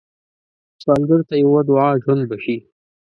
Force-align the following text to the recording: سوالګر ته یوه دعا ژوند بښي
سوالګر 0.81 1.21
ته 1.29 1.35
یوه 1.43 1.61
دعا 1.69 1.89
ژوند 2.03 2.21
بښي 2.29 2.57